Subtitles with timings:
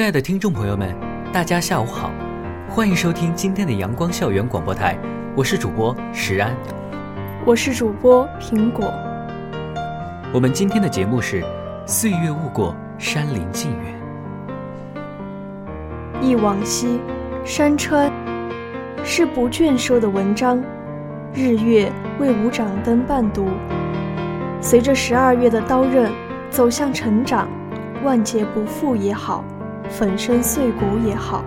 [0.00, 0.96] 亲爱的听众朋友们，
[1.30, 2.10] 大家下午好，
[2.70, 4.96] 欢迎收听今天的阳光校园广播台，
[5.36, 6.56] 我是主播石安，
[7.44, 8.90] 我是主播苹果。
[10.32, 11.42] 我们今天的节目是
[11.86, 13.94] 《岁月误过，山林近远》。
[16.22, 16.98] 忆往昔，
[17.44, 18.10] 山川
[19.04, 20.64] 是不倦收的文章，
[21.34, 23.50] 日月为吾掌灯伴读。
[24.62, 26.10] 随着十二月的刀刃
[26.48, 27.46] 走向成长，
[28.02, 29.44] 万劫不复也好。
[29.90, 31.44] 粉身碎骨也好，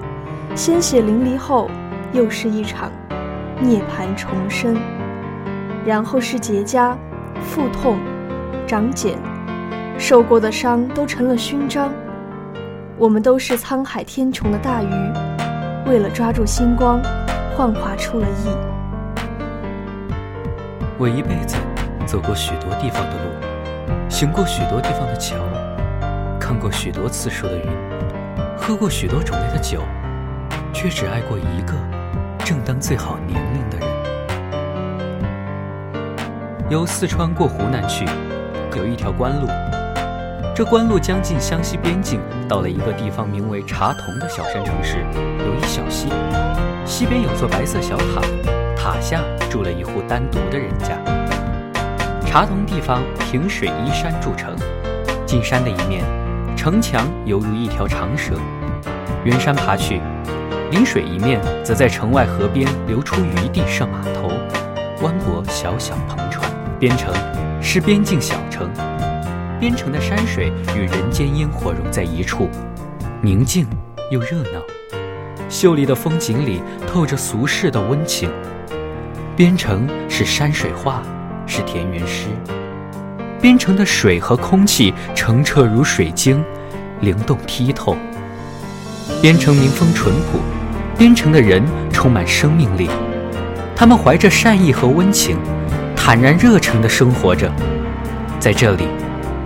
[0.55, 1.69] 鲜血淋漓后，
[2.11, 2.91] 又是一场
[3.59, 4.77] 涅槃重生。
[5.85, 6.95] 然后是结痂、
[7.41, 7.97] 腹痛、
[8.65, 9.17] 长茧，
[9.97, 11.91] 受过的伤都成了勋章。
[12.97, 14.89] 我们都是沧海天穹的大鱼，
[15.85, 17.01] 为了抓住星光，
[17.53, 18.47] 幻化出了翼。
[20.97, 21.57] 我一辈子
[22.05, 25.35] 走过许多地方的路，行过许多地方的桥，
[26.39, 27.92] 看过许多次数的云。
[28.65, 29.81] 喝过许多种类的酒，
[30.71, 31.73] 却只爱过一个
[32.45, 33.89] 正当最好年龄的人。
[36.69, 38.05] 由四川过湖南去，
[38.77, 39.49] 有一条官路。
[40.55, 45.05] 这官路将近湘西边境，到了一个地方名为茶峒的小山城市，
[45.39, 46.07] 有一小溪，
[46.85, 48.21] 溪边有座白色小塔，
[48.77, 50.97] 塔下住了一户单独的人家。
[52.25, 54.55] 茶峒地方平水依山筑城，
[55.25, 56.01] 进山的一面。
[56.63, 58.35] 城墙犹如一条长蛇，
[59.25, 59.99] 远山爬去，
[60.71, 64.31] 临水一面则在城外河边留出余地设码头，
[65.01, 66.49] 湾泊小小篷船。
[66.79, 67.13] 边城
[67.61, 68.69] 是边境小城，
[69.59, 72.47] 边城的山水与人间烟火融在一处，
[73.21, 73.67] 宁静
[74.09, 74.61] 又热闹。
[75.49, 78.29] 秀丽的风景里透着俗世的温情。
[79.35, 81.03] 边城是山水画，
[81.45, 82.29] 是田园诗。
[83.43, 86.41] 边城的水和空气澄澈如水晶，
[87.01, 87.97] 灵动剔透。
[89.21, 90.39] 边城民风淳朴，
[90.97, 91.61] 边城的人
[91.91, 92.89] 充满生命力，
[93.75, 95.37] 他们怀着善意和温情，
[95.93, 97.51] 坦然热诚地生活着。
[98.39, 98.87] 在这里，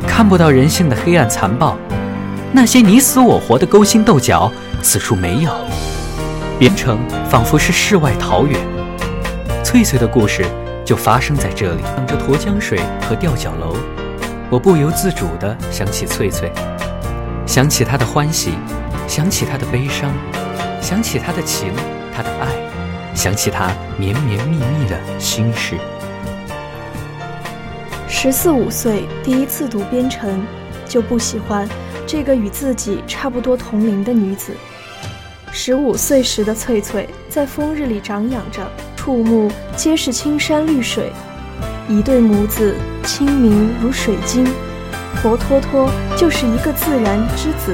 [0.07, 1.75] 看不到人性的黑暗残暴，
[2.51, 4.51] 那些你死我活的勾心斗角，
[4.83, 5.51] 此处没有。
[6.59, 8.59] 边城仿佛是世外桃源。
[9.63, 10.45] 翠翠的故事。
[10.87, 13.75] 就发生在这里，望着沱江水和吊脚楼，
[14.49, 16.49] 我不由自主地想起翠翠，
[17.45, 18.53] 想起她的欢喜，
[19.05, 20.09] 想起她的悲伤，
[20.81, 21.73] 想起她的情，
[22.15, 22.47] 她的爱，
[23.13, 25.75] 想起她绵绵密密的心事。
[28.07, 30.41] 十四五岁第一次读编程，
[30.87, 31.67] 就不喜欢
[32.07, 34.53] 这个与自己差不多同龄的女子。
[35.51, 38.65] 十五岁时的翠翠在风日里长养着。
[39.07, 41.13] 触目皆是青山绿水，
[41.87, 42.75] 一对母子
[43.05, 44.45] 清明如水晶，
[45.23, 47.73] 活脱脱就是一个自然之子。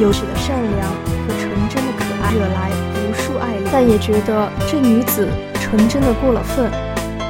[0.00, 5.28] 有时的善良和纯真的可爱，惹来无数爱恋，但也觉得这女子
[5.60, 6.70] 纯真的过了分。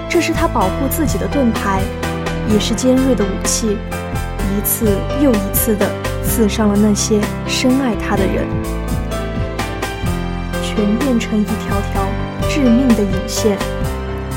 [0.09, 1.83] 这是她保护自己的盾牌，
[2.49, 3.77] 也是尖锐的武器，
[4.57, 5.91] 一次又一次的
[6.23, 8.47] 刺伤了那些深爱她的人，
[10.63, 11.75] 全变成一条。
[12.65, 13.59] 致命的引线，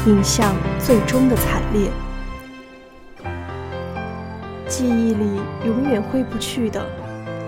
[0.06, 1.90] 引向最终的惨烈。
[4.68, 6.86] 记忆里永远挥不去的，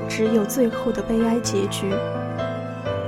[0.07, 1.93] 只有最后的悲哀结局。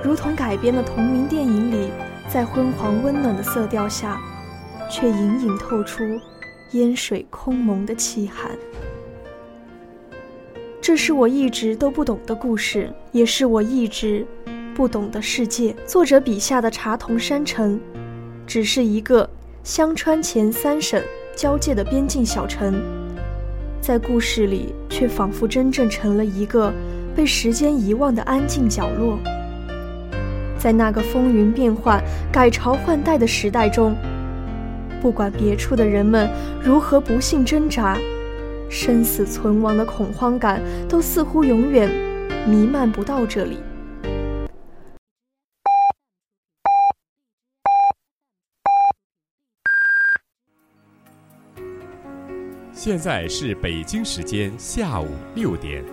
[0.04, 1.90] 如同改编的同名电影里，
[2.28, 4.20] 在昏黄温暖的色调下，
[4.90, 6.04] 却隐隐透出
[6.72, 8.52] 烟水空蒙的凄寒。
[10.82, 14.28] 这是我一直都不懂的故事，也是我一直。
[14.74, 17.80] 不懂的世界，作者笔下的茶桐山城，
[18.48, 19.30] 只是一个
[19.64, 21.02] 香川黔三省
[21.36, 22.82] 交界的边境小城，
[23.82, 26.74] 在故事里却仿佛真正成了一个
[27.14, 29.20] 被时间遗忘的安静角落。
[30.58, 32.02] 在那个风云变幻、
[32.32, 33.94] 改朝换代的时代中，
[35.02, 36.30] 不管别处的人们
[36.64, 37.98] 如何不幸挣扎，
[38.70, 41.90] 生死存亡的恐慌感都似乎永远
[42.48, 43.58] 弥漫不到这里。
[52.84, 55.86] 现在是北京时间下午六点，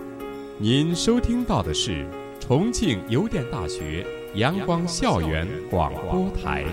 [0.57, 2.03] 您收听到的是
[2.39, 4.03] 重庆邮电大学
[4.33, 6.65] 阳光校园广播台。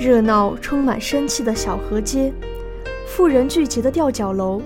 [0.00, 2.32] 热闹、充满生气的小河街，
[3.06, 4.62] 富人聚集的吊脚楼，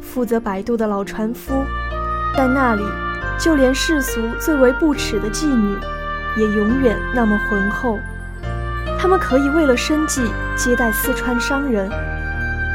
[0.00, 1.54] 负责摆渡的老船夫，
[2.36, 2.84] 在那里，
[3.36, 5.76] 就连世俗最为不耻的妓女，
[6.36, 7.98] 也永远那么浑厚。
[9.02, 10.22] 他们可以为了生计
[10.54, 11.90] 接待四川商人，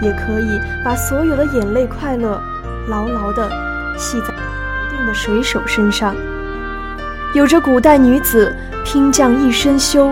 [0.01, 2.37] 也可以把所有的眼泪、快乐
[2.89, 3.49] 牢牢地
[3.97, 4.33] 系在
[4.89, 6.13] 定的水手身上。
[7.33, 8.53] 有着古代女子
[8.83, 10.11] 拼将一身休，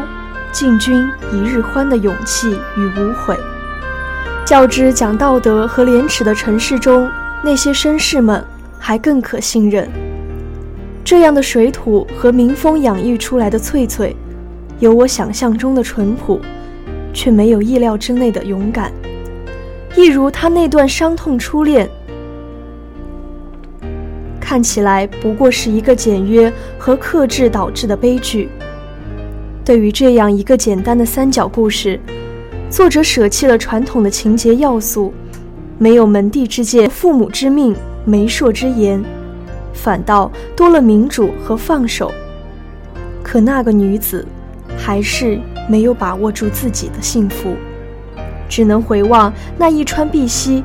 [0.53, 3.37] 进军一日欢的勇气与无悔。
[4.45, 7.11] 较之讲道德和廉耻的城市中
[7.43, 8.41] 那些绅士们，
[8.79, 9.85] 还更可信任。
[11.03, 14.15] 这样的水土和民风养育出来的翠翠。
[14.79, 16.39] 有我想象中的淳朴，
[17.13, 18.91] 却没有意料之内的勇敢。
[19.95, 21.89] 一如他那段伤痛初恋，
[24.39, 28.49] 看起来不过是一个简约和克制导致的悲剧。
[29.63, 31.97] 对于这样一个简单的三角故事，
[32.69, 35.13] 作者舍弃了传统的情节要素，
[35.77, 37.73] 没有门第之见、父母之命、
[38.03, 39.01] 媒妁之言，
[39.73, 42.11] 反倒多了民主和放手。
[43.23, 44.27] 可那个女子。
[44.85, 47.55] 还是没有把握住自己的幸福，
[48.47, 50.63] 只能回望那一川碧溪，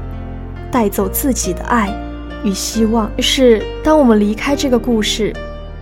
[0.71, 1.91] 带走自己的爱
[2.45, 3.11] 与希望。
[3.17, 5.33] 于是，当我们离开这个故事，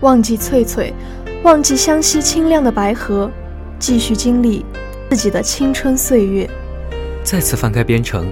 [0.02, 0.94] 忘记翠翠，
[1.42, 3.28] 忘记湘西清亮的白河，
[3.76, 4.64] 继续经历
[5.10, 6.48] 自己的青春岁月，
[7.24, 8.30] 再次翻开边城，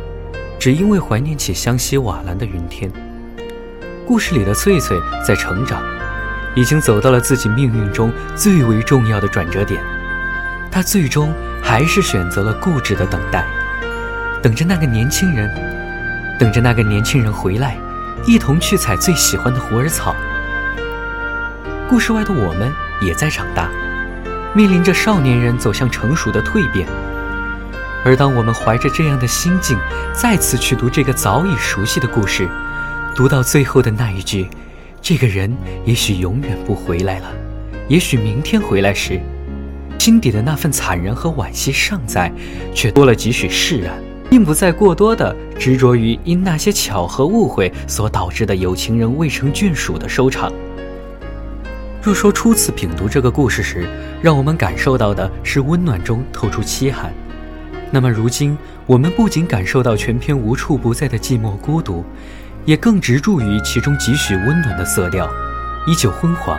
[0.56, 2.88] 只因为怀念起湘西瓦蓝的云天。
[4.06, 5.82] 故事里的翠翠在成长，
[6.54, 9.82] 已经走到了自己命运中最为重要的转折点。
[10.76, 11.32] 他最终
[11.62, 13.46] 还是选择了固执的等待，
[14.42, 15.50] 等着那个年轻人，
[16.38, 17.78] 等着那个年轻人回来，
[18.26, 20.14] 一同去采最喜欢的虎耳草。
[21.88, 22.70] 故事外的我们
[23.00, 23.70] 也在长大，
[24.54, 26.86] 面临着少年人走向成熟的蜕变。
[28.04, 29.78] 而当我们怀着这样的心境，
[30.12, 32.46] 再次去读这个早已熟悉的故事，
[33.14, 34.46] 读到最后的那一句
[35.00, 35.56] “这个人
[35.86, 37.32] 也许永远不回来了，
[37.88, 39.18] 也许明天回来”时，
[40.06, 42.30] 心底的那份惨然和惋惜尚在，
[42.72, 44.00] 却多了几许释然，
[44.30, 50.52] 并不再过多的执着于因那些巧合误会所导致的有情人未成眷属的收场。
[52.00, 53.84] 若说初次品读这个故事时，
[54.22, 57.12] 让我们感受到的是温暖中透出凄寒，
[57.90, 58.56] 那么如今
[58.86, 62.04] 我们不仅感受到全篇无处不在的寂寞孤独，
[62.64, 65.28] 也更执着于其中几许温暖的色调，
[65.84, 66.56] 依旧昏黄，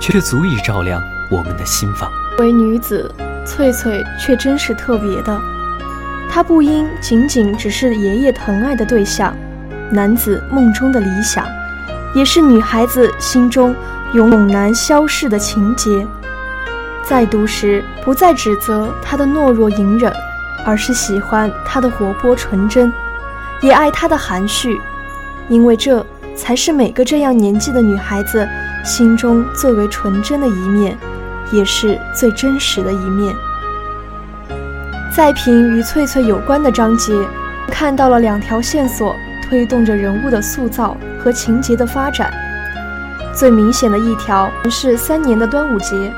[0.00, 1.00] 却足以照亮
[1.30, 2.10] 我们的心房。
[2.38, 3.10] 为女子，
[3.44, 5.40] 翠翠却真是特别的。
[6.30, 9.36] 她不应仅仅只是爷爷疼爱的对象，
[9.90, 11.44] 男子梦中的理想，
[12.14, 13.74] 也是女孩子心中
[14.12, 16.06] 永难消逝的情节。
[17.02, 20.12] 在读时，不再指责她的懦弱隐忍，
[20.64, 22.92] 而是喜欢她的活泼纯真，
[23.60, 24.80] 也爱她的含蓄，
[25.48, 26.06] 因为这
[26.36, 28.48] 才是每个这样年纪的女孩子
[28.84, 30.96] 心中最为纯真的一面。
[31.50, 33.34] 也是最真实的一面。
[35.14, 37.12] 再评与翠翠有关的章节，
[37.68, 42.32] 看到了两条线索推动着人物的塑造和情节的发展。
[43.34, 46.12] 最明显的一条是三年的端午节，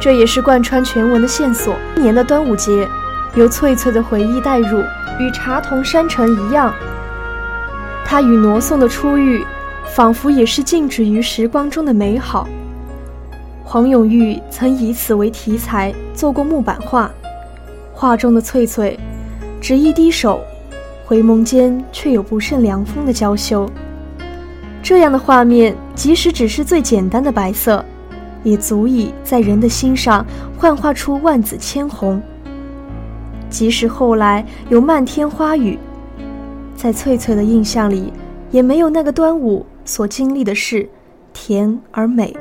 [0.00, 1.74] 这也是贯穿全文的线索。
[1.96, 2.88] 一年的端午节，
[3.34, 4.82] 由翠翠的回忆带入，
[5.18, 6.72] 与茶同山城一样，
[8.04, 9.44] 她与罗宋的初遇，
[9.94, 12.48] 仿佛也是静止于时光中的美好。
[13.70, 17.10] 黄永玉曾以此为题材做过木板画，
[17.92, 18.98] 画中的翠翠，
[19.60, 20.40] 只一低手，
[21.04, 23.68] 回眸间却有不胜凉风的娇羞。
[24.82, 27.84] 这样的画面，即使只是最简单的白色，
[28.42, 30.24] 也足以在人的心上
[30.56, 32.22] 幻化出万紫千红。
[33.50, 35.78] 即使后来有漫天花雨，
[36.74, 38.14] 在翠翠的印象里，
[38.50, 40.88] 也没有那个端午所经历的事
[41.34, 42.34] 甜而美。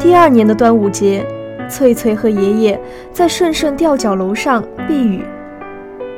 [0.00, 1.26] 第二年的端午节，
[1.68, 2.80] 翠翠和爷爷
[3.12, 5.22] 在顺顺吊脚楼上避雨，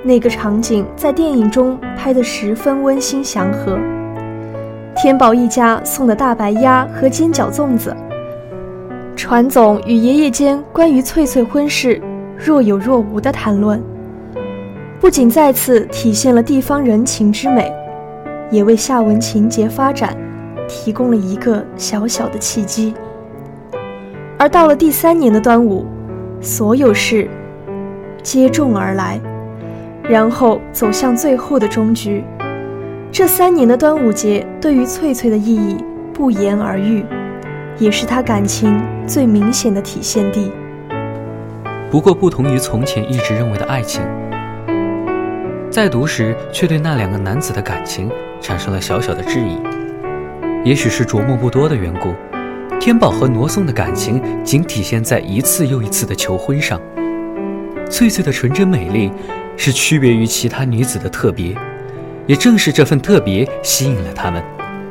[0.05, 3.77] 那个场景在电影中拍得十分温馨祥和。
[4.95, 7.93] 天宝一家送的大白鸭和煎饺粽子，
[9.17, 12.01] 船总与爷爷间关于翠翠婚事
[12.39, 13.83] 若有若无的谈论，
[15.01, 17.73] 不仅再次体现了地方人情之美，
[18.49, 20.17] 也为下文情节发展
[20.69, 22.95] 提供了一个小小的契机。
[24.43, 25.87] 而到了第三年的端午，
[26.41, 27.31] 所有事
[28.25, 29.21] 接踵而来，
[30.03, 32.25] 然后走向最后的终局。
[33.13, 35.77] 这三年的端午节对于翠翠的意义
[36.13, 37.05] 不言而喻，
[37.79, 40.51] 也是她感情最明显的体现地。
[41.89, 44.03] 不过，不同于从前一直认为的爱情，
[45.71, 49.57] 在读时却对那两个男子的感情产生了小小的质疑。
[50.65, 52.13] 也许是琢磨不多的缘故，
[52.83, 56.81] 天宝和罗宋的感情仅体现在一次又一次的求婚上。
[57.89, 59.09] 翠翠的纯真美丽，
[59.57, 61.55] 是区别于其他女子的特别。
[62.27, 64.43] 也正是这份特别吸引了他们，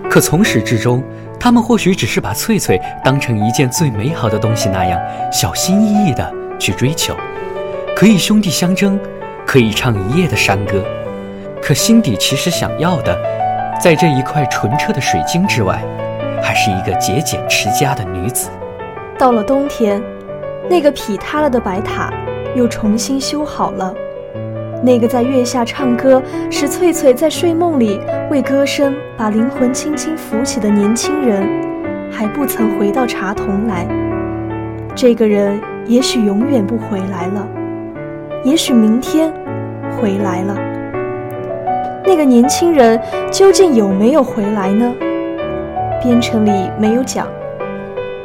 [0.09, 1.03] 可从始至终，
[1.37, 4.97] 他们或许只是把翠翠当成一件最美好的东西那样，
[5.29, 7.13] 小心翼翼地去追求，
[7.93, 8.97] 可以兄弟相争，
[9.45, 10.81] 可以唱一夜的山歌，
[11.61, 13.13] 可心底其实想要的，
[13.83, 15.83] 在这一块纯澈的水晶之外，
[16.41, 18.49] 还是一个节俭持家的女子。
[19.17, 20.01] 到了冬天，
[20.69, 22.11] 那个劈塌了的白塔
[22.55, 23.93] 又重新修好了。
[24.83, 26.19] 那个在月下唱歌，
[26.49, 27.99] 使翠翠在睡梦里
[28.31, 31.47] 为歌声把灵魂轻轻扶起的年轻人，
[32.11, 33.87] 还不曾回到茶童来。
[34.95, 37.47] 这个人也许永远不回来了，
[38.43, 39.31] 也许明天
[39.99, 40.55] 回来了。
[42.03, 42.99] 那个年轻人
[43.31, 44.91] 究竟有没有回来呢？
[46.01, 47.27] 编程里没有讲，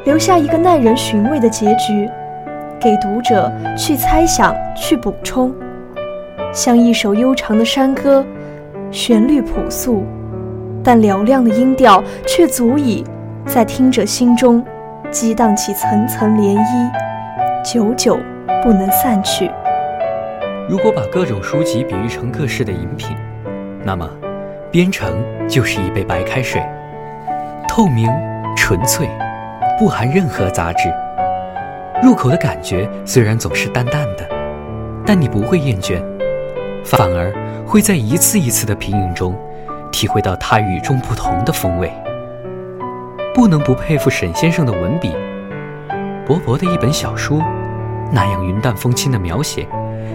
[0.04, 2.08] 留下一个耐人寻味的结局，
[2.80, 5.54] 给读者去猜想、去补充。
[6.54, 8.24] 像一首悠长的山歌，
[8.90, 10.04] 旋律朴素，
[10.82, 13.04] 但嘹亮的音调却足以
[13.44, 14.64] 在听者心中
[15.10, 16.90] 激荡起层层涟漪，
[17.62, 18.18] 久久
[18.62, 19.50] 不能散去。
[20.66, 23.14] 如果把各种书籍比喻成各式的饮品，
[23.84, 24.08] 那么
[24.70, 26.62] 《编程》就是一杯白开水，
[27.76, 28.08] 透明、
[28.56, 29.06] 纯粹，
[29.78, 30.90] 不含任何杂质。
[32.02, 34.26] 入口的感觉虽然总是淡淡的，
[35.04, 36.02] 但你不会厌倦。
[36.82, 37.30] 反而
[37.66, 39.38] 会在一次一次的品饮中，
[39.92, 41.92] 体会到它与众不同的风味。
[43.34, 45.14] 不能不佩服沈先生的文笔，
[46.26, 47.42] 薄薄的一本小书，
[48.10, 49.68] 那样云淡风轻的描写，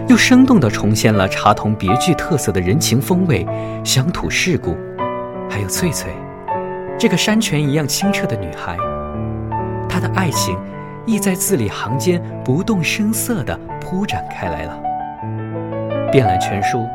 [0.07, 3.45] 又生动地重现了茶童别具特色的人情风味、
[3.83, 4.75] 乡土世故，
[5.47, 6.11] 还有翠翠，
[7.01, 8.77] 这个山泉一样清澈的女孩，
[9.89, 10.55] 她的爱情
[11.03, 14.79] 亦在字里行间不动声色地铺展开来了。
[16.11, 16.87] 遍览全书，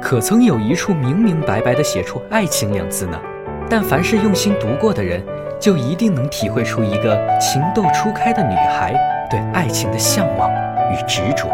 [0.00, 3.20] 可曾有一处明明白白地写出“爱情”两字呢？
[3.68, 5.22] 但凡是用心读过的人，
[5.60, 8.94] 就一定能体会出一个情窦初开的女孩
[9.28, 10.50] 对爱情的向往
[10.90, 11.48] 与执着。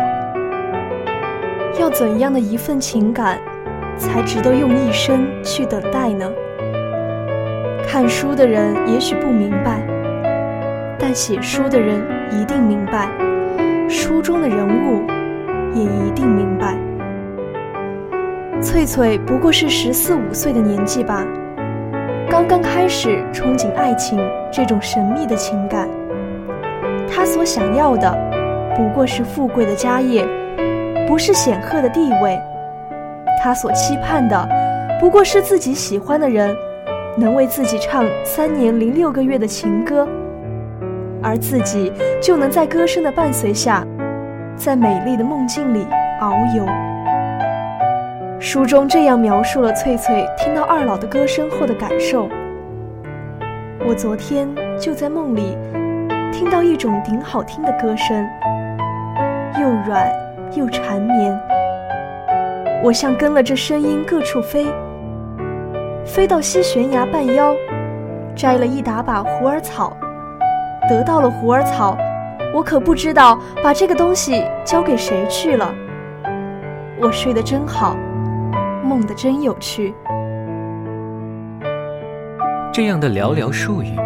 [1.81, 3.41] 要怎样的一份情感，
[3.99, 6.31] 才值得用一生去等待呢？
[7.93, 9.79] 看书的人也许不明白，
[10.99, 13.07] 但写书的人一定明白，
[13.87, 15.03] 书中的人物
[15.75, 16.75] 也一定明白。
[18.63, 21.23] 翠翠不过是十四五岁的年纪吧，
[22.31, 24.19] 刚刚开始憧憬爱情
[24.51, 25.87] 这种神秘的情感。
[27.07, 28.11] 她所想要的
[28.75, 30.27] 不过是富贵的家业，
[31.07, 32.41] 不是显赫的地位。
[33.43, 34.49] 她所期盼的
[34.99, 36.57] 不过是自己喜欢的人
[37.17, 40.09] 能为自己唱三年零六个月的情歌，
[41.23, 41.93] 而自己
[42.23, 43.87] 就能在歌声的伴随下，
[44.57, 45.87] 在美丽的梦境里
[46.21, 46.67] 遨游。
[48.41, 52.29] 书中这样描述了翠翠听到二老的歌声后的感受。
[53.87, 54.49] 我昨天
[54.81, 55.57] 就在梦里
[56.33, 58.27] 听到一种顶好听的歌声，
[59.61, 60.11] 又软
[60.57, 61.39] 又缠绵。
[62.83, 64.67] 我像跟了这声音各处飞，
[66.05, 67.55] 飞到西悬崖半腰，
[68.35, 69.97] 摘了一打把虎耳草。
[70.89, 71.97] 得到了虎耳草，
[72.53, 75.73] 我可不知道把这个东西交给谁去了。
[77.01, 77.97] 我睡得真好。
[78.85, 79.95] 梦得真有趣。
[82.73, 83.97] 这样的寥寥数语，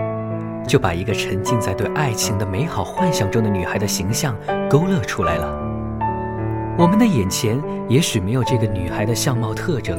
[0.66, 4.36] 就把一个沉浸在对爱情的美好幻想中的女孩的形象
[4.68, 5.48] 勾勒出来了。
[6.78, 9.98] 我们的眼前也许没有这个女孩的相貌特征，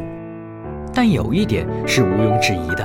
[0.97, 2.83] 但有一点是毋庸置疑的：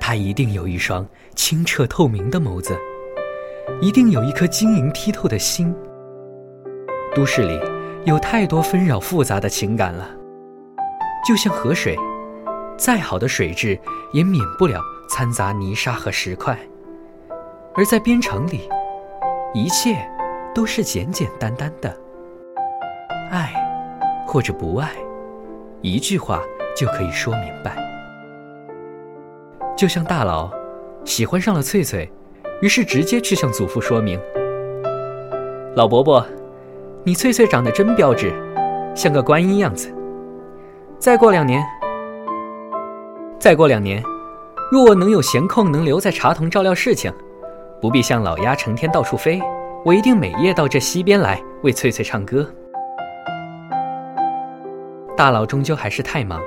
[0.00, 2.74] 他一定有一双清澈透明的眸子，
[3.82, 5.76] 一定有一颗晶莹剔透的心。
[7.14, 7.60] 都市里
[8.06, 10.08] 有太多纷扰复杂的情感了。
[11.26, 11.94] 就像河水，
[12.78, 13.78] 再好的水质
[14.14, 14.80] 也免不了
[15.10, 16.56] 掺杂泥沙和石块；
[17.74, 18.66] 而在边城里，
[19.52, 19.94] 一切
[20.54, 21.94] 都是简简单单的。
[23.30, 23.52] 爱，
[24.26, 24.88] 或者不爱，
[25.82, 26.42] 一句话
[26.78, 27.76] 就可以说明白。
[29.76, 30.50] 就像大佬
[31.04, 32.08] 喜欢上了翠翠，
[32.60, 34.20] 于是直接去向祖父说明
[35.74, 36.24] ：“老伯伯，
[37.02, 38.32] 你翠翠长得真标致，
[38.94, 39.92] 像个观音样子。
[40.98, 41.64] 再过两年，
[43.38, 44.02] 再过两年，
[44.70, 47.12] 若我能有闲空，能留在茶棚照料事情，
[47.80, 49.40] 不必像老鸭成天到处飞，
[49.84, 52.48] 我一定每夜到这溪边来为翠翠唱歌。
[55.16, 56.40] 大佬终究还是太忙，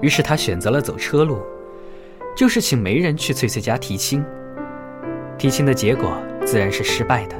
[0.00, 1.38] 于是他选择了走车路，
[2.36, 4.24] 就是请媒人去翠翠家提亲。
[5.38, 6.12] 提亲的结果
[6.44, 7.36] 自然是失败的，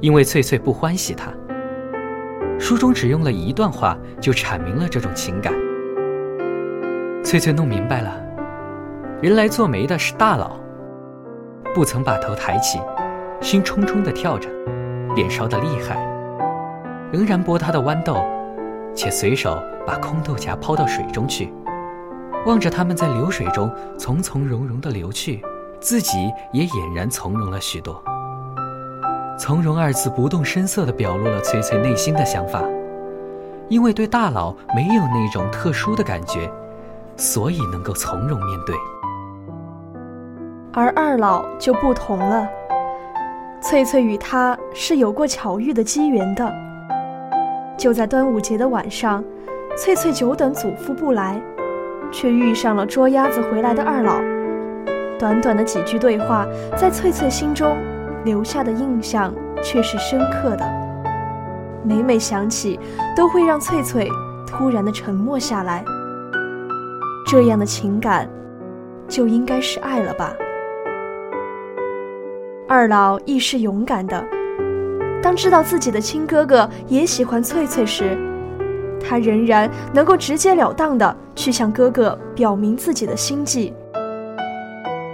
[0.00, 1.32] 因为翠翠不欢喜他。
[2.58, 5.52] 书中只用了一段话就阐明了这种情感。
[7.24, 8.20] 翠翠弄明白了，
[9.20, 10.56] 人来做媒的是大佬，
[11.74, 12.80] 不曾把头抬起，
[13.40, 14.48] 心冲冲地跳着，
[15.14, 15.96] 脸烧得厉害，
[17.12, 18.16] 仍然剥他的豌豆，
[18.94, 21.52] 且随手把空豆荚抛到水中去，
[22.48, 25.44] 望着他们在流水中从从容容地流去。
[25.80, 28.02] 自己也俨然从容了许多。
[29.38, 32.60] 从容二字不动声色地表露了翠翠内心的想法，
[33.68, 36.50] 因为对大佬没有那种特殊的感觉，
[37.16, 38.74] 所以能够从容面对。
[40.72, 42.48] 而二老就不同了，
[43.60, 46.52] 翠翠与他是有过巧遇的机缘的。
[47.76, 49.22] 就在端午节的晚上，
[49.76, 51.40] 翠翠久等祖父不来，
[52.10, 54.20] 却遇上了捉鸭子回来的二老。
[55.18, 56.46] 短短的几句对话，
[56.76, 57.76] 在翠翠心中
[58.24, 60.64] 留下的印象却是深刻的。
[61.82, 62.78] 每每想起，
[63.16, 64.08] 都会让翠翠
[64.46, 65.84] 突然的沉默下来。
[67.26, 68.28] 这样的情感，
[69.08, 70.32] 就应该是爱了吧？
[72.68, 74.22] 二老亦是勇敢的。
[75.22, 78.16] 当知道自己的亲哥哥也喜欢翠翠时，
[79.00, 83.72] 他仍然能够直截了当的去向哥哥表明自己的心迹。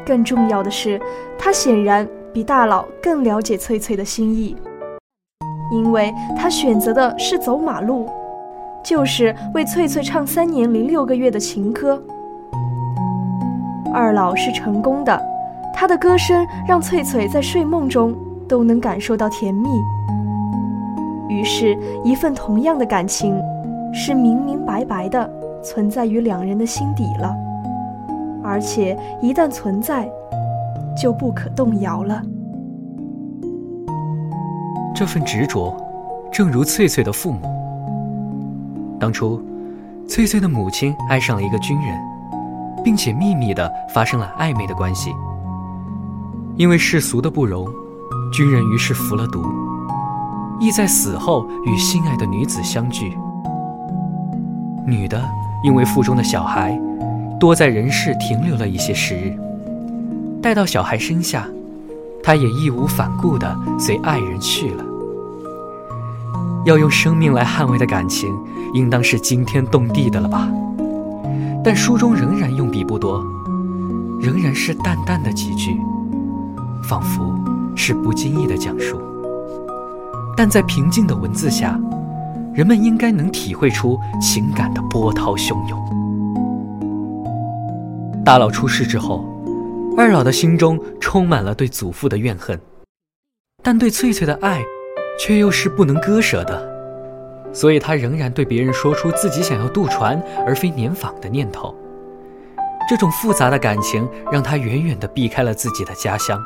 [0.05, 1.01] 更重要的是，
[1.39, 4.55] 他显然比大佬更了解翠翠的心意，
[5.73, 8.09] 因为他选择的是走马路，
[8.83, 12.03] 就是为翠翠唱三年零六个月的情歌。
[13.95, 15.19] 二老是成功的，
[15.73, 18.15] 他的歌声让翠翠在睡梦中
[18.49, 19.71] 都能感受到甜蜜。
[21.31, 23.41] 于是，一份同样的感情，
[23.95, 25.31] 是明明白白的
[25.63, 27.35] 存在于两人的心底了。
[28.43, 30.11] 而且一旦存在，
[31.01, 32.21] 就不可动摇了。
[34.95, 35.75] 这份执着，
[36.31, 37.41] 正如翠翠的父母。
[39.01, 39.41] 当初，
[40.07, 41.99] 翠翠的母亲爱上了一个军人，
[42.85, 45.11] 并且秘密的发生了暧昧的关系。
[46.57, 47.67] 因为世俗的不容，
[48.33, 49.43] 军人于是服了毒，
[50.61, 53.17] 意在死后与心爱的女子相聚。
[54.87, 55.23] 女的
[55.63, 56.79] 因为腹中的小孩。
[57.41, 59.37] 多在人世停留了一些时日，
[60.41, 61.47] 待到小孩生下，
[62.23, 64.85] 她也义无反顾地随爱人去了。
[66.65, 68.33] 要用生命来捍卫的感情，
[68.73, 70.49] 应当是惊天动地的了吧？
[71.63, 73.23] 但书中仍然用笔不多，
[74.21, 75.77] 仍然是淡淡的几句，
[76.89, 77.35] 仿佛
[77.75, 78.99] 是不经意的讲述。
[80.37, 81.79] 但在平静的文字下，
[82.55, 85.85] 人们应该能体会出情感的波涛汹涌。
[88.25, 89.25] 大佬出事之后，
[89.99, 92.59] 二老的心中充满了对祖父的怨恨，
[93.61, 94.63] 但对翠翠的爱，
[95.19, 101.75] 却又是不能割舍的，所以他仍然对别人说出自己想要渡船而非年访的念头。
[102.89, 106.39] 这种复杂的感情让他远远地避开了自己的家乡。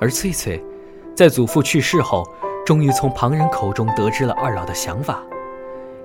[0.00, 0.62] 而翠翠，
[1.16, 2.26] 在祖父去世后，
[2.64, 5.22] 终于从旁人口中得知了二老的想法，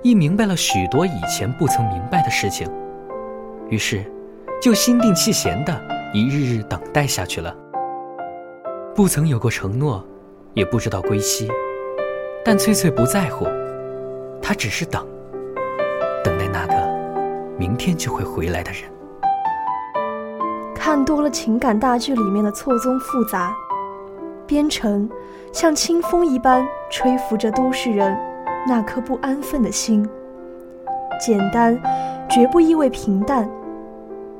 [0.01, 2.69] 亦明白了许多以前不曾明白的事情，
[3.69, 4.03] 于是。
[4.59, 5.81] 就心定气闲的
[6.15, 7.55] 一日日等待下去了。
[8.95, 10.03] 不曾有过承诺，
[10.55, 11.47] 也不知道归期，
[12.43, 13.45] 但翠翠不在乎，
[14.41, 15.05] 她只是等，
[16.23, 16.73] 等待那个
[17.59, 18.81] 明天就会回来的人。
[20.73, 23.55] 看多了情感大剧里面的错综复杂，
[24.47, 25.07] 边城
[25.51, 28.17] 像清风一般吹拂着都市人
[28.67, 30.07] 那颗不安分的心。
[31.19, 31.77] 简单，
[32.29, 33.47] 绝不意味平淡。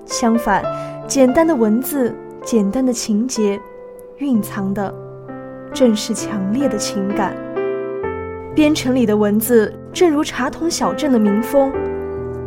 [0.06, 0.64] 相反，
[1.08, 3.60] 简单的文字、简单的情节，
[4.18, 4.94] 蕴藏的
[5.74, 7.36] 正是强烈的情感。
[8.56, 11.72] 边城里的文字，正如茶桶小镇的民风，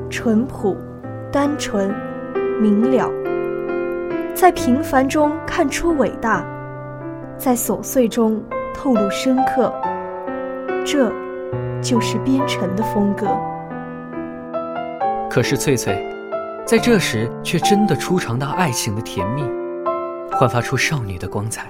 [0.08, 0.76] 淳朴、
[1.30, 1.94] 单纯、
[2.60, 3.10] 明了，
[4.34, 6.44] 在平凡中看出伟大，
[7.40, 8.38] 在琐碎中
[8.74, 9.72] 透露深刻。
[10.84, 11.10] 这，
[11.80, 13.26] 就是边城的风格。
[15.30, 16.06] 可是翠翠。
[16.66, 19.42] 在这时，却真的初尝到爱情的甜蜜，
[20.30, 21.66] 焕发出少女的光彩。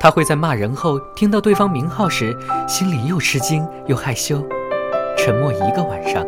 [0.00, 2.34] 她会在骂人后听到对方名号时，
[2.66, 4.42] 心里又吃惊又害羞，
[5.16, 6.24] 沉默一个晚上；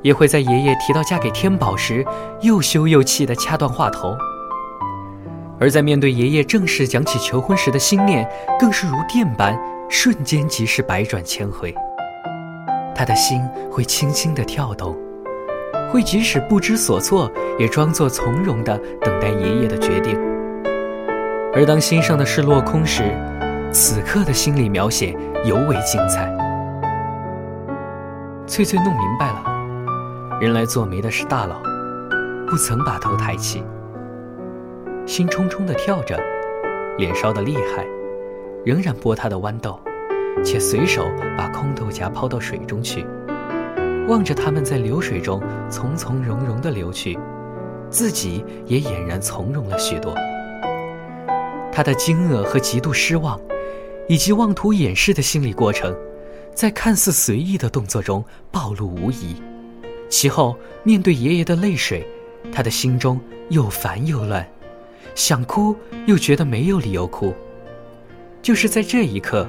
[0.00, 2.04] 也会在爷爷提到嫁给天宝时，
[2.40, 4.16] 又羞又气地掐断话头。
[5.62, 9.56] 而在面对爷爷正式讲起求婚时的心念，更是如电般，
[9.88, 11.72] 瞬间即是百转千回。
[12.96, 14.98] 他的心会轻轻地跳动，
[15.88, 20.18] 会即使不知所措，也装作从容地等待爷爷的决定。
[21.54, 23.16] 而当心上的事落空时，
[23.70, 26.28] 此刻的心理描写尤为精彩。
[28.48, 29.44] 翠翠弄明白了，
[30.40, 31.62] 人来做媒的是大佬，
[32.48, 33.62] 不曾把头抬起。
[35.06, 36.18] 心冲冲地跳着，
[36.96, 37.84] 脸烧得厉害，
[38.64, 39.78] 仍然剥他的豌豆，
[40.44, 43.04] 且随手把空豆荚抛到水中去，
[44.08, 47.18] 望着他们在流水中从从容容地流去，
[47.90, 50.14] 自己也俨然从容了许多。
[51.72, 53.38] 他的惊愕和极度失望，
[54.08, 55.94] 以及妄图掩饰的心理过程，
[56.54, 59.42] 在看似随意的动作中暴露无遗。
[60.08, 62.06] 其后面对爷爷的泪水，
[62.52, 64.46] 他的心中又烦又乱。
[65.14, 67.34] 想哭，又觉得没有理由哭。
[68.40, 69.48] 就是在这一刻，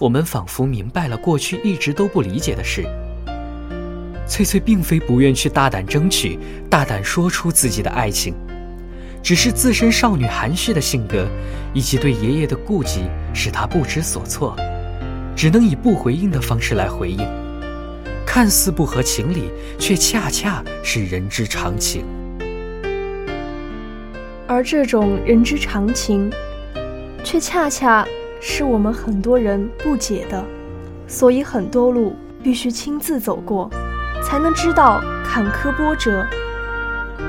[0.00, 2.84] 我们仿佛明白了过去一直都不理解的事。
[4.26, 6.38] 翠翠并非不愿去大胆争取、
[6.70, 8.34] 大胆说出自己的爱情，
[9.22, 11.28] 只是自身少女含蓄的性格，
[11.74, 13.02] 以及对爷爷的顾忌，
[13.34, 14.56] 使她不知所措，
[15.36, 17.18] 只能以不回应的方式来回应。
[18.26, 22.04] 看似不合情理，却恰恰是人之常情。
[24.46, 26.30] 而这种人之常情，
[27.22, 28.06] 却恰恰
[28.40, 30.44] 是我们很多人不解的，
[31.06, 33.70] 所以很多路必须亲自走过，
[34.22, 36.26] 才能知道坎坷波折；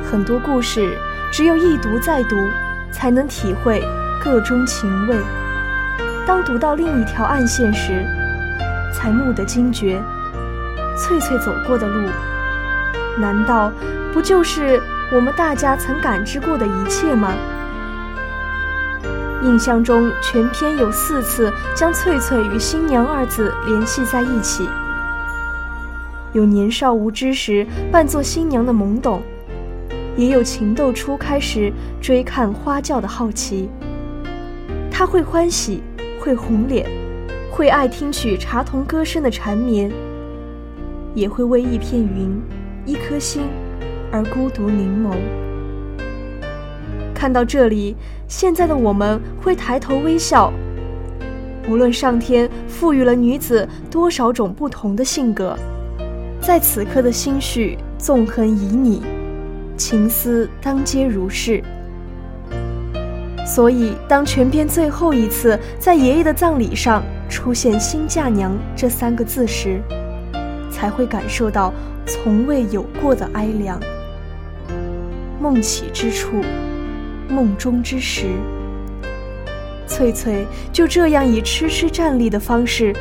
[0.04, 0.98] 很多故事
[1.32, 2.36] 只有一读再读，
[2.92, 3.82] 才能体会
[4.22, 5.16] 个中情味。
[6.28, 8.06] 当读到另一条暗线时，
[8.94, 10.02] 才蓦地惊觉，
[10.98, 12.10] 翠翠走过的路，
[13.18, 13.72] 难道
[14.14, 14.82] 不就是？
[15.14, 17.34] 我们大家曾感知过的一切吗？
[19.44, 24.68] 印象中，全篇有四次将翠翠与新娘二字联系在一起。
[26.34, 29.22] 有年少无知时扮作新娘的懵懂，
[30.18, 33.70] 也有情窦初开时追看花轿的好奇。
[34.90, 35.84] 他会欢喜，
[36.20, 36.90] 会红脸，
[37.52, 39.92] 会爱听取茶童歌声的缠绵，
[41.14, 42.42] 也会为一片云，
[42.86, 43.44] 一颗心。
[44.16, 45.14] 而孤独凝眸。
[47.14, 47.98] 看到这里，
[48.30, 50.54] 现在的我们会抬头微笑。
[51.68, 55.58] 无论上天赋予了女子多少种不同的性格，
[56.40, 59.02] 在此刻的心绪纵横旖旎，
[59.76, 61.62] 情思当皆如是。
[63.46, 69.82] 所以，当全篇最后一次在爷爷的葬礼上出现“新嫁娘”这三个字时，
[70.72, 71.74] 才会感受到
[72.06, 73.80] 从未有过的哀凉。
[75.46, 76.44] 梦起之处，
[77.30, 78.26] 梦中之时，
[79.86, 82.92] 翠翠就这样以痴痴站立的方式，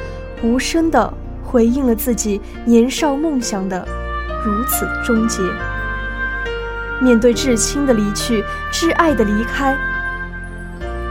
[0.42, 1.10] 无声地
[1.42, 3.88] 回应了自己年少梦想的
[4.44, 5.40] 如此终结。
[7.00, 9.74] 面对至亲的离去，挚爱的离开，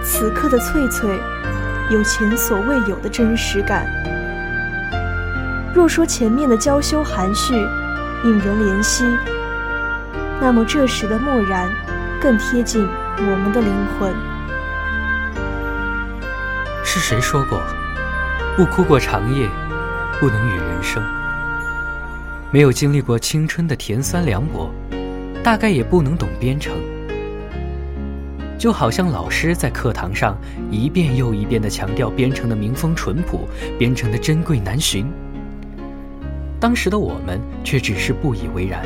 [0.03, 1.19] 此刻的翠翠
[1.89, 3.87] 有前所未有的真实感。
[5.73, 7.55] 若说前面的娇羞含蓄，
[8.23, 9.03] 引人怜惜。
[10.41, 11.69] 那么这时的漠然，
[12.21, 12.85] 更贴近
[13.17, 14.13] 我们的灵魂。
[16.83, 17.61] 是谁说过，
[18.55, 19.49] 不哭过长夜，
[20.19, 21.01] 不能与人生？
[22.51, 24.69] 没有经历过青春的甜酸凉薄，
[25.43, 26.73] 大概也不能懂编程。
[28.59, 30.37] 就好像老师在课堂上
[30.69, 33.47] 一遍又一遍地强调编程的民风淳朴，
[33.79, 35.11] 编程的珍贵难寻。
[36.59, 38.85] 当时的我们却只是不以为然。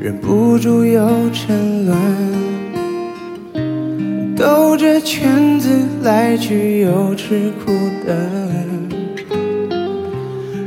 [0.00, 1.96] 忍不住又沉沦，
[4.36, 5.68] 兜着圈子。
[6.02, 7.72] 来去又吃苦
[8.06, 8.16] 的。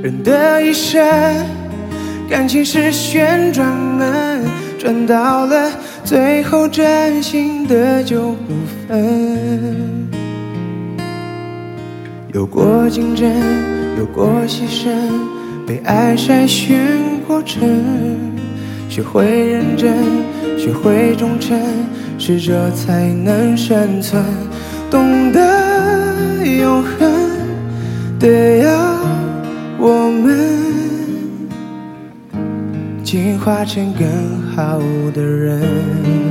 [0.03, 1.01] 人的一生，
[2.29, 4.43] 感情是旋转门，
[4.77, 5.71] 转到了
[6.03, 8.53] 最后，真心的就不
[8.87, 10.09] 分。
[12.33, 13.31] 有过竞争，
[13.97, 14.91] 有过牺牲，
[15.65, 16.77] 被爱筛选
[17.25, 17.61] 过程，
[18.91, 19.95] 学会认真，
[20.57, 21.57] 学会忠诚，
[22.19, 24.21] 适者才能生存。
[24.89, 27.09] 懂得永恒，
[28.19, 28.97] 得要
[29.79, 30.59] 我们
[33.01, 34.05] 进化成更
[34.53, 34.77] 好
[35.15, 36.30] 的人。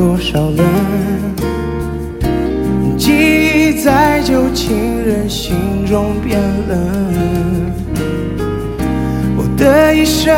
[0.00, 0.64] 多少人？
[2.96, 7.70] 记忆在旧情人心中变冷。
[9.36, 10.34] 我的一生，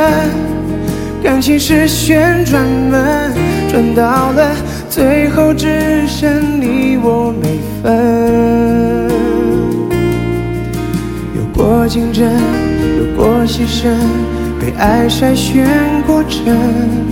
[1.22, 3.30] 感情是旋转门，
[3.70, 4.50] 转到了
[4.90, 9.08] 最后只剩你我没分。
[11.36, 12.28] 有过竞争，
[12.98, 13.94] 有过牺牲，
[14.60, 15.64] 被爱筛选
[16.04, 17.11] 过程。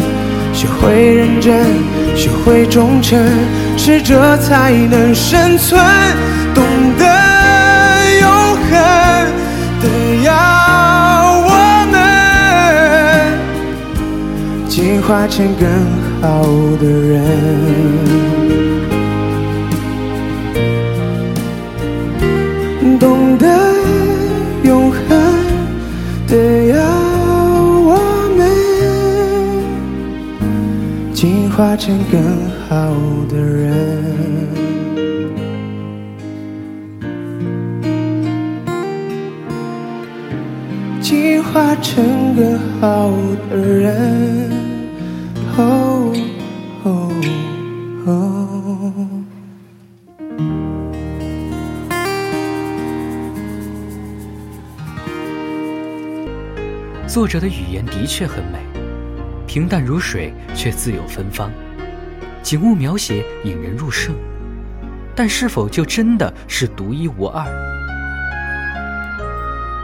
[0.61, 1.65] 学会认真，
[2.15, 3.19] 学会忠诚，
[3.75, 5.81] 适者才能生存。
[6.53, 6.63] 懂
[6.99, 7.03] 得
[8.21, 8.29] 永
[8.69, 8.69] 恒，
[9.81, 9.87] 得
[10.23, 10.29] 要
[11.47, 11.49] 我
[11.91, 11.97] 们
[14.69, 15.67] 进化成更
[16.21, 16.43] 好
[16.79, 17.23] 的人。
[22.99, 23.47] 懂得
[24.61, 25.01] 永恒，
[26.27, 26.90] 得要。
[31.61, 32.19] 化成更
[32.67, 32.91] 好
[33.29, 33.69] 的人，
[40.99, 43.11] 进化成更好
[43.51, 44.49] 的人。
[45.55, 46.11] 哦
[46.81, 47.11] 哦
[48.07, 49.07] 哦。
[57.05, 58.70] 作者的语言的确很美。
[59.53, 61.49] 平淡如水，却自有芬芳；
[62.41, 64.15] 景物描写引人入胜，
[65.13, 67.45] 但是否就真的是独一无二？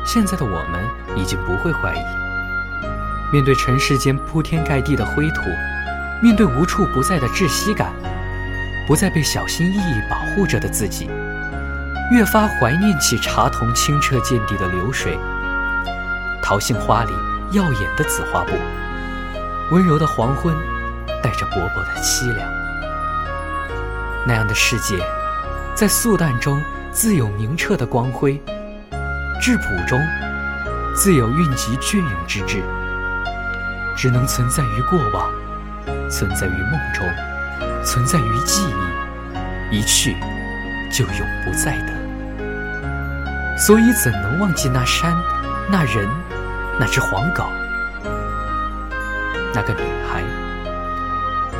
[0.06, 0.82] 现在的我们
[1.18, 2.00] 已经不会怀疑，
[3.34, 5.42] 面对尘世间铺天盖地的灰土，
[6.24, 7.92] 面对无处不在的窒息感，
[8.88, 11.10] 不再被小心翼翼保护着的自己，
[12.14, 15.20] 越发怀念起茶桐清澈见底的流水，
[16.42, 17.12] 桃杏花里
[17.52, 18.54] 耀眼的紫花布。
[19.70, 20.56] 温柔的黄昏，
[21.22, 22.50] 带着薄薄的凄凉。
[24.26, 24.98] 那样的世界，
[25.76, 28.42] 在素淡中自有明澈的光辉，
[29.42, 30.00] 质朴中
[30.96, 32.64] 自有蕴集隽永之志。
[33.98, 35.30] 只能存在于过往，
[36.10, 37.06] 存在于梦中，
[37.84, 38.64] 存在于记
[39.72, 40.16] 忆，一去
[40.94, 43.58] 就永不再的。
[43.58, 45.14] 所以，怎能忘记那山、
[45.70, 46.08] 那人、
[46.80, 47.44] 那只黄狗？
[49.58, 50.24] 那个女孩，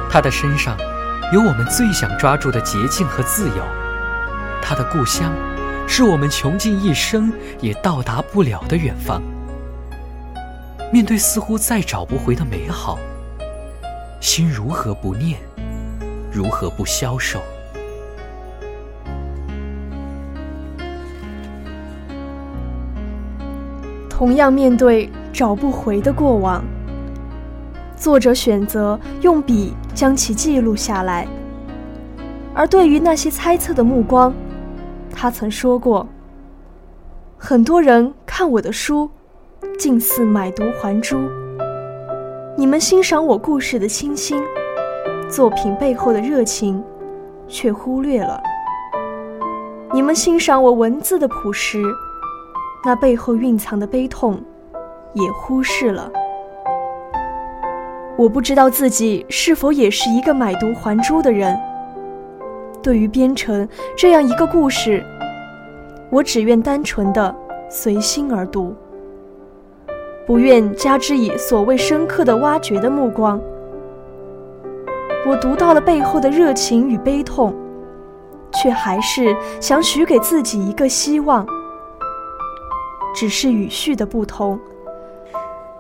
[0.08, 0.78] 她的身上
[1.34, 3.64] 有我们最想抓住的捷径和自由。
[4.62, 5.34] 她的故乡，
[5.88, 9.20] 是我们穷尽一生也到达不了的远方。
[10.94, 13.00] 面对似乎再找不回的美好，
[14.22, 15.40] 心如何不念？
[16.32, 17.42] 如何不消瘦？
[24.08, 26.64] 同样面对找不回的过往。
[27.98, 31.28] 作者选择用笔将其记录下来，
[32.54, 34.32] 而对于那些猜测的目光，
[35.12, 36.08] 他曾说过
[37.40, 39.10] ：“很多人看我的书，
[39.80, 41.18] 近似买椟还珠。
[42.56, 44.40] 你们欣赏我故事的清新，
[45.28, 46.84] 作品背后的热情，
[47.48, 48.40] 却忽略了；
[49.92, 51.82] 你们欣赏我文字的朴实，
[52.86, 54.40] 那背后蕴藏的悲痛，
[55.14, 56.12] 也忽视了。
[58.18, 61.56] 我不知道自己是否也是一个买椟还珠的人。
[62.82, 65.06] 对于编程这样一个故事，
[66.10, 67.34] 我只愿单纯的
[67.70, 68.76] 随心而读。
[70.26, 73.40] 不愿加之以所谓深刻的挖掘的目光。
[75.26, 77.54] 我读到了背后的热情与悲痛，
[78.52, 81.46] 却还是想许给自己一个希望。
[83.14, 84.60] 只是语序的不同，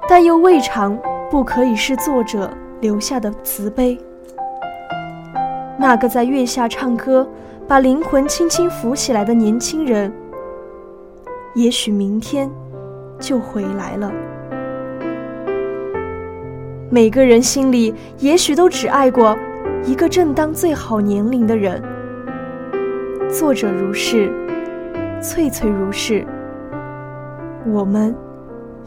[0.07, 0.97] 但又未尝
[1.29, 3.97] 不可以是作者留下的慈悲。
[5.77, 7.27] 那个在月下唱歌，
[7.67, 10.11] 把灵魂轻轻浮起来的年轻人，
[11.53, 12.49] 也许明天
[13.19, 14.11] 就回来了。
[16.89, 19.37] 每个人心里也许都只爱过
[19.83, 21.83] 一个正当最好年龄的人。
[23.29, 24.31] 作者如是，
[25.21, 26.25] 翠翠如是，
[27.65, 28.15] 我们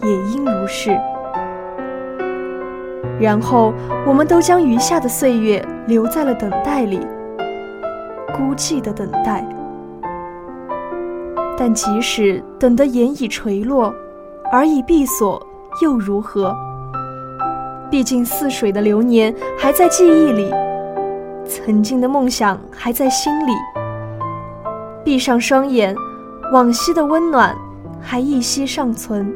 [0.03, 0.99] 也应如是。
[3.21, 3.75] 然后，
[4.07, 7.07] 我们都将余下的岁月留在了等待里，
[8.35, 9.47] 孤寂的等待。
[11.59, 13.93] 但即使等得眼已垂落，
[14.53, 15.47] 耳已闭锁，
[15.83, 16.57] 又如何？
[17.91, 20.51] 毕竟，似水的流年还在记忆里，
[21.45, 23.53] 曾经的梦想还在心里。
[25.05, 25.95] 闭上双眼，
[26.53, 27.55] 往昔的温暖
[28.01, 29.31] 还依稀尚存。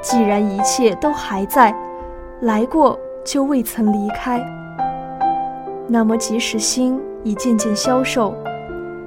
[0.00, 1.74] 既然一切都还在，
[2.42, 4.44] 来过就未曾离开，
[5.86, 8.36] 那么即使心已渐渐消瘦，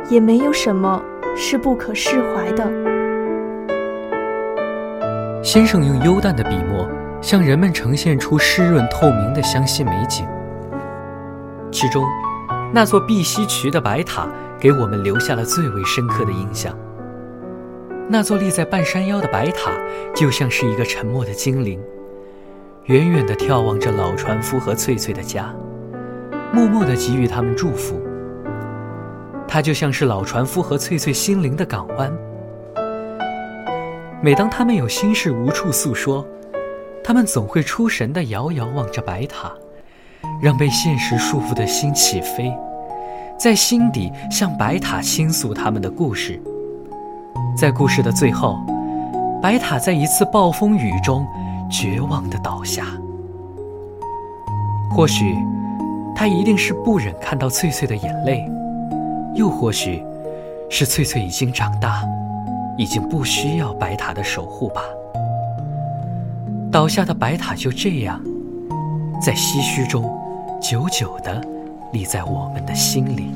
[0.09, 1.03] 也没有什么
[1.35, 2.63] 是不可释怀的。
[5.43, 6.89] 先生用幽淡的笔墨。
[7.21, 10.27] 向人们呈现出湿润透明的湘西美景，
[11.71, 12.05] 其中，
[12.71, 14.27] 那座碧溪渠的白塔
[14.59, 16.71] 给我们留下了最为深刻的印象。
[18.07, 19.71] 那座立在半山腰的白塔，
[20.13, 21.81] 就像是一个沉默的精灵，
[22.85, 25.51] 远远地眺望着老船夫和翠翠的家，
[26.53, 27.99] 默默地给予他们祝福。
[29.47, 32.13] 他就像是老船夫和翠翠心灵的港湾。
[34.21, 36.23] 每当他们有心事无处诉说，
[37.03, 39.51] 他们总会出神地遥遥望着白塔，
[40.39, 42.55] 让被现实束缚的心起飞，
[43.35, 46.39] 在心底向白塔倾诉他们的故事。
[47.57, 48.59] 在故事的最后，
[49.41, 51.25] 白塔在一次暴风雨中
[51.77, 52.85] 绝望地倒下。
[54.89, 55.35] 或许，
[56.15, 58.49] 他一定是不忍看到翠翠的眼泪，
[59.33, 60.01] 又或许，
[60.69, 62.01] 是翠翠已经长大，
[62.77, 64.81] 已经不需要白塔的守护吧。
[66.71, 68.21] 倒下的白塔就这样，
[69.21, 70.09] 在唏嘘中，
[70.61, 71.41] 久久地
[71.91, 73.33] 立在我们的心里。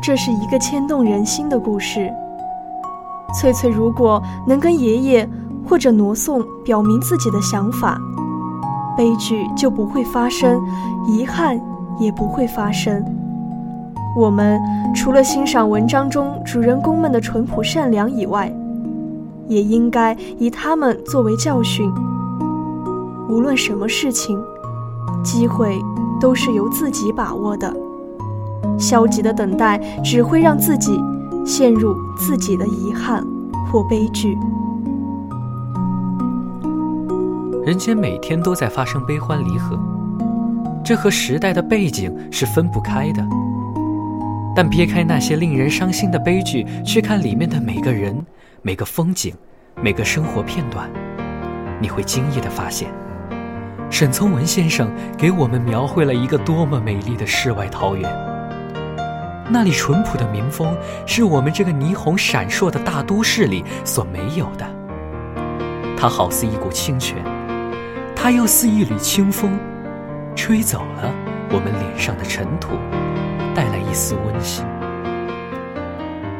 [0.00, 2.08] 这是一个牵动人心的故事。
[3.34, 5.28] 翠翠如果能跟爷爷
[5.68, 8.00] 或者挪送表明自己的想法，
[8.96, 10.60] 悲剧就不会发生，
[11.06, 11.60] 遗憾
[11.98, 13.04] 也不会发生。
[14.16, 14.60] 我们
[14.94, 18.50] 除了欣赏文章中主人公们的淳朴善良以外，
[19.48, 21.92] 也应该以他们作为教训。
[23.28, 24.40] 无论什么事情，
[25.22, 25.78] 机会
[26.20, 27.74] 都是由自己把握的。
[28.78, 30.98] 消极的等待只会让自己
[31.44, 33.22] 陷入自己的遗憾
[33.70, 34.38] 或悲剧。
[37.66, 39.76] 人间每天都在发生悲欢离合，
[40.84, 43.26] 这和时代的背景是分不开的。
[44.54, 48.24] 但撇开那些令人伤心的悲剧，去看里面的每个人。
[48.62, 49.34] 每个风景，
[49.82, 50.88] 每个生活片段，
[51.80, 52.88] 你会惊异地发现，
[53.90, 58.08] 沈从文先生给我们描绘了一个多么美丽的世外桃源。
[59.50, 60.72] 那里淳朴的民风，
[61.04, 64.64] 是我们这个霓虹闪烁的大都市里所没有的。
[65.96, 67.16] 它好似一股清泉，
[68.16, 69.56] 它又似一缕清风，
[70.34, 71.14] 吹走了
[71.50, 72.70] 我们脸上的尘土，
[73.54, 74.64] 带来一丝温馨。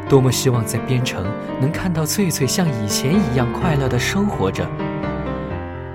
[0.09, 1.25] 多么希望在边城
[1.61, 4.67] 能看到翠翠像以前一样快乐地生活着，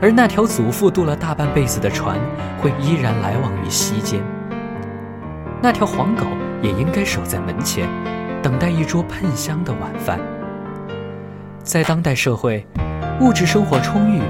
[0.01, 2.17] 而那条祖父渡了大半辈子的船
[2.61, 4.21] 会依然来往于溪间。
[5.61, 6.25] 那条黄狗
[6.61, 7.89] 也应该守在门前，
[8.41, 10.19] 等待一桌喷香的晚饭。
[11.63, 12.65] 在当代社会，
[13.19, 14.21] 物质生活充裕，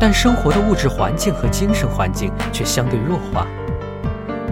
[0.00, 3.46] 但生活的物质环境和精神环境却相对弱化。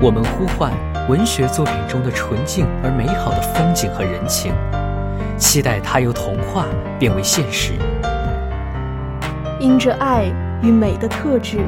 [0.01, 0.71] 我们呼唤。
[1.09, 4.53] 文学作品中的纯净而美好的风景和人情，
[5.39, 6.67] 期待它由童话
[6.99, 7.73] 变为现实。
[9.59, 10.25] 因着爱
[10.61, 11.61] 与美的特质，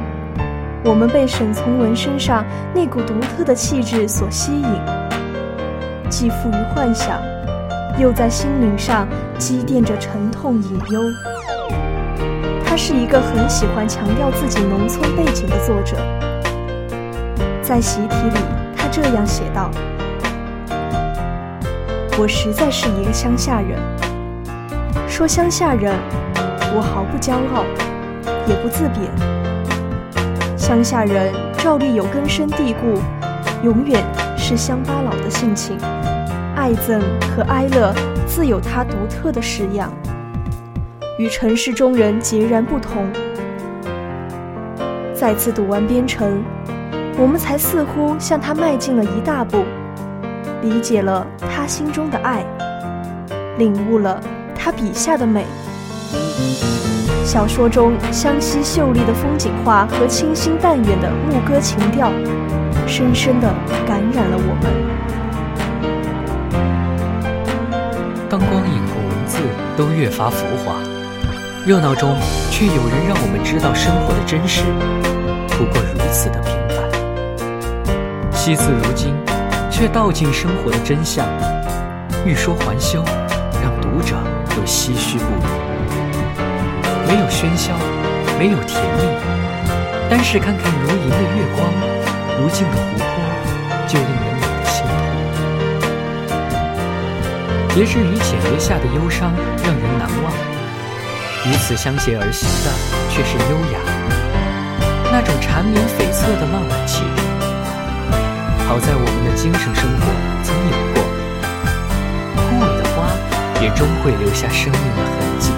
[0.85, 4.69] 我们被沈从文身上那股独特的气质所吸引，
[6.07, 7.19] 既富于幻想，
[7.97, 9.07] 又在心灵上
[9.39, 11.01] 积淀着沉痛隐忧。
[12.71, 15.97] 他是一个很喜欢强调自己农村背景的作者，
[17.61, 18.39] 在习题里，
[18.77, 19.69] 他这样写道。
[22.17, 23.77] 我实在是一个乡下人。
[25.05, 25.93] 说乡下人，
[26.73, 27.65] 我毫不骄傲，
[28.47, 29.11] 也不自贬。
[30.57, 33.01] 乡下人照例有根深蒂固，
[33.65, 34.01] 永远
[34.37, 35.77] 是乡巴佬的性情，
[36.55, 37.01] 爱憎
[37.35, 37.93] 和哀乐
[38.25, 39.91] 自有他独特的式样，
[41.21, 43.07] 与城市中人截然不同。
[45.13, 46.39] 再次读完《边城》，
[47.15, 49.63] 我们才似乎向他迈进了一大步。
[50.63, 52.43] 理解了他心中的爱，
[53.59, 54.19] 领悟了
[54.55, 55.45] 他笔下的美。
[57.23, 62.11] 小说中湘西秀丽的风景画和清新淡远的牧歌情调，
[62.87, 63.47] 深深地
[63.85, 64.71] 感染了我们。
[68.27, 69.37] 当光影和文字
[69.77, 70.77] 都越发浮华，
[71.63, 72.17] 热闹中
[72.49, 74.63] 却有人让我们知道生活的真实，
[75.49, 76.89] 不过如此的平凡。
[78.33, 79.13] 惜字如金。
[79.73, 81.25] 却道尽生活的真相，
[82.23, 83.03] 欲说还休，
[83.63, 84.15] 让读者
[84.49, 85.43] 都唏嘘不已。
[87.07, 87.73] 没有喧嚣，
[88.37, 89.01] 没有甜蜜，
[90.07, 91.73] 单是看看如银的月光，
[92.37, 93.05] 如镜的湖泊，
[93.87, 94.93] 就令人美得心痛。
[97.73, 99.33] 别致于简约下的忧伤，
[99.63, 100.50] 让人难忘。
[101.43, 102.69] 与此相携而行的，
[103.09, 103.79] 却是优雅，
[105.11, 107.23] 那种缠绵悱恻的浪漫气质。
[108.67, 110.05] 好在我们的精神生活
[110.45, 111.01] 曾有过，
[112.37, 113.09] 枯萎的花
[113.59, 115.49] 也终会留下生命的痕迹。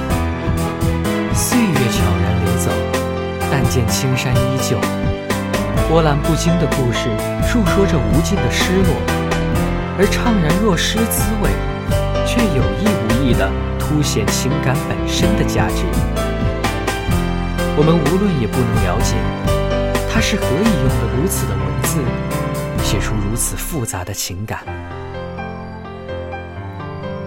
[1.36, 2.72] 岁月悄然流走，
[3.52, 4.80] 但见青山依旧。
[5.90, 7.12] 波澜不惊的故事
[7.46, 8.96] 述说着无尽的失落，
[10.00, 11.52] 而怅然若失滋味，
[12.34, 15.84] 却有意无意地凸显情感本身的价值。
[17.78, 19.16] 我们无论也不能了解，
[20.12, 22.00] 他是何以用了如此的文字。
[22.84, 24.60] 写出如此复杂的情感。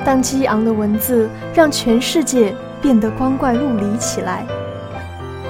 [0.05, 4.45] 当激昂的文字让全世界变得光怪陆离起来，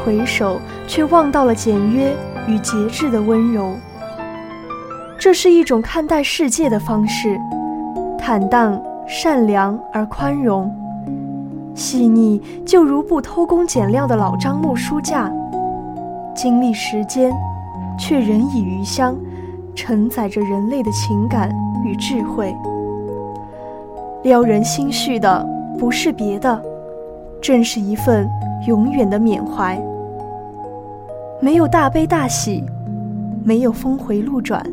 [0.04, 2.14] 回首却望到了简约
[2.46, 3.78] 与节制的温柔。
[5.18, 7.36] 这是一种看待世界的方式，
[8.18, 10.74] 坦荡、善良而宽容，
[11.74, 15.32] 细腻就如不偷工减料的老樟木书架，
[16.34, 17.32] 经历时间，
[17.98, 19.16] 却仍以余香。
[19.74, 21.50] 承载着人类的情感
[21.84, 22.56] 与智慧，
[24.22, 25.46] 撩人心绪的
[25.78, 26.62] 不是别的，
[27.42, 28.26] 正是一份
[28.66, 29.78] 永远的缅怀。
[31.42, 32.64] 没有大悲大喜，
[33.44, 34.64] 没有峰回路转，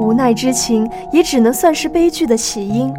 [0.00, 2.90] 无奈之情也只能算是悲剧的起因，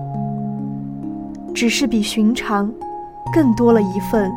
[1.51, 2.71] 只是比寻常
[3.33, 4.31] 更多了一份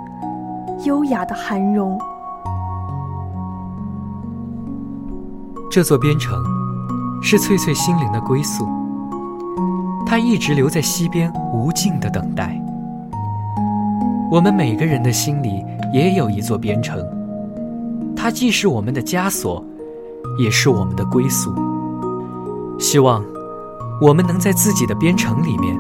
[0.85, 1.99] 优雅的涵容。
[5.71, 6.43] 这座边城，
[7.23, 8.67] 是翠翠心灵的归宿。
[10.07, 12.59] 她一直留在西边，无尽的等待。
[14.31, 15.63] 我们每个人的心里
[15.93, 16.99] 也有一座边城，
[18.17, 19.63] 它既是我们的枷锁，
[20.39, 21.53] 也是我们的归宿。
[22.79, 23.25] 希望
[24.01, 25.77] 我们能在自己的编程里面，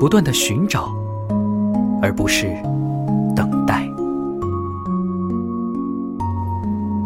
[0.00, 0.88] 不断的寻找，
[2.02, 2.48] 而不是
[3.36, 3.88] 等待。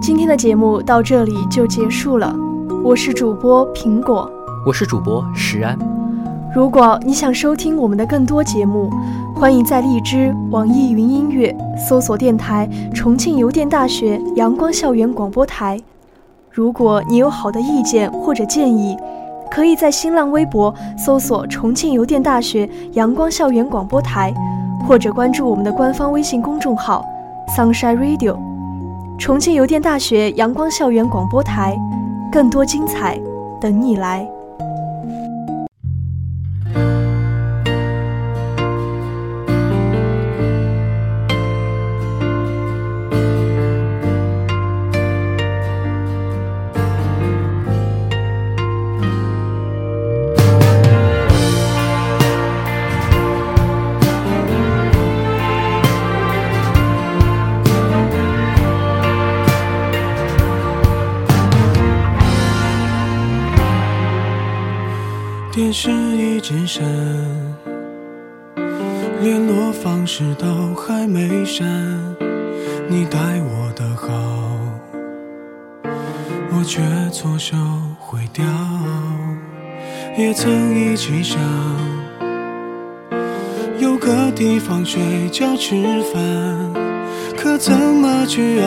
[0.00, 2.34] 今天的节目到这里就结束了，
[2.82, 4.30] 我是主播苹果，
[4.64, 5.78] 我是主播石安。
[6.54, 8.90] 如果你想收听我们的更多节目，
[9.34, 15.78] 欢迎在荔枝、网易云音乐搜索电台“重庆邮电大学阳光校园广播台”。
[16.58, 18.98] 如果你有好的意见或者建议，
[19.48, 24.34] 可以在新浪微博搜索“重庆邮电大学阳光校园广播台”，
[24.84, 27.04] 或者关注我们的官方微信公众号
[27.56, 28.36] “Sunshine Radio”。
[29.16, 31.78] 重庆邮电大学阳光校园广播台，
[32.32, 33.16] 更多精彩
[33.60, 34.28] 等你来。
[69.20, 71.66] 联络方式都还没删，
[72.88, 74.08] 你待我的好，
[76.52, 77.56] 我却错手
[77.98, 78.44] 毁掉。
[80.16, 81.38] 也曾一起想
[83.78, 85.76] 有个地方睡觉吃
[86.12, 86.22] 饭，
[87.36, 88.66] 可怎么去熬？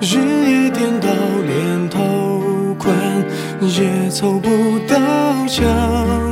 [0.00, 1.08] 日夜颠倒，
[1.46, 2.96] 连头款
[3.60, 4.48] 也凑不
[4.88, 4.96] 到
[5.46, 6.31] 墙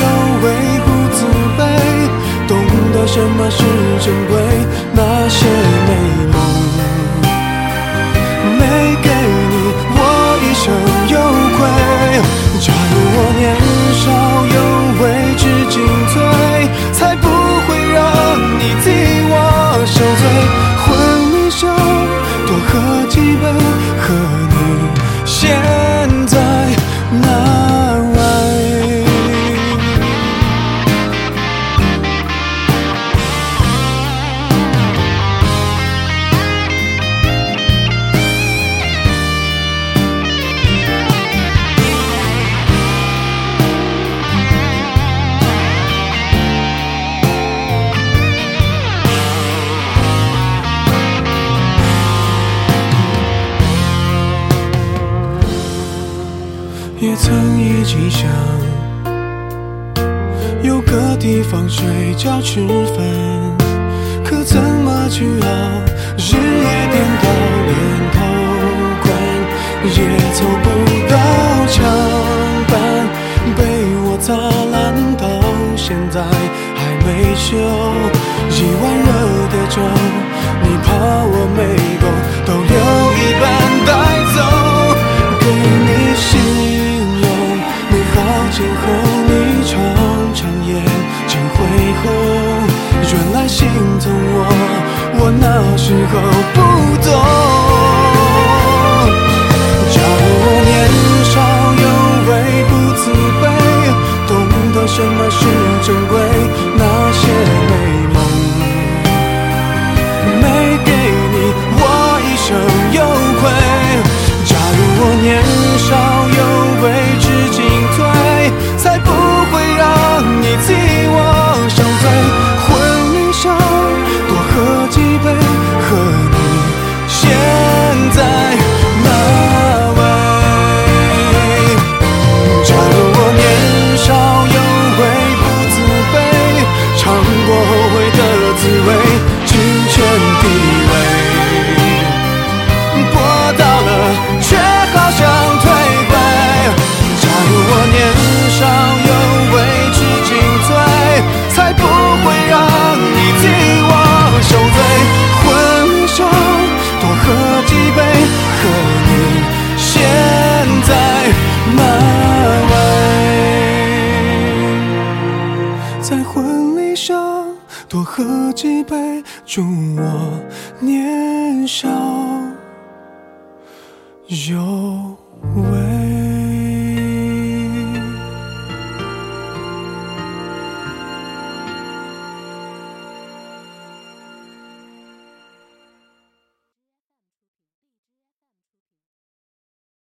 [3.07, 3.57] 什么是
[3.99, 4.33] 珍贵，
[4.93, 5.45] 那些
[5.87, 5.89] 美
[6.31, 6.33] 丽
[8.57, 8.61] 没
[9.01, 9.09] 给
[9.51, 9.53] 你，
[9.95, 9.99] 我
[10.43, 10.63] 一生
[11.09, 11.15] 有
[11.57, 11.59] 愧。
[12.61, 13.41] 假如我年
[13.99, 14.03] 少
[14.55, 14.57] 有
[15.01, 15.03] 为
[15.35, 15.75] 知进
[16.13, 16.15] 退，
[16.93, 17.99] 才不会让
[18.59, 18.85] 你替
[19.29, 19.33] 我
[19.85, 20.90] 受罪。